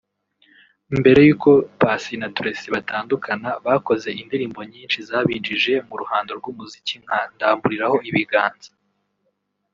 Mbere 0.99 1.19
y’uko 1.27 1.49
Passy 1.79 2.13
na 2.21 2.29
Tracy 2.35 2.67
batandukana 2.75 3.49
bakoze 3.65 4.09
indirimbo 4.21 4.59
nyinshi 4.71 4.97
zabinjije 5.09 5.73
mu 5.87 5.95
ruhando 6.01 6.31
rw’umuziki 6.39 6.95
nka 7.03 7.19
“Ndamburiraho 7.33 7.97
ibiganza” 8.09 8.69